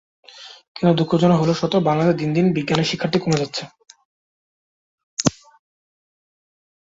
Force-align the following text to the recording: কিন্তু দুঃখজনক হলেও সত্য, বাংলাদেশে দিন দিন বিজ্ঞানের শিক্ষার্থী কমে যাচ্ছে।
কিন্তু 0.75 0.93
দুঃখজনক 0.99 1.37
হলেও 1.39 1.59
সত্য, 1.59 1.75
বাংলাদেশে 1.87 2.19
দিন 2.21 2.29
দিন 2.33 2.45
বিজ্ঞানের 2.55 2.89
শিক্ষার্থী 2.89 3.17
কমে 3.19 3.41
যাচ্ছে। 3.41 3.63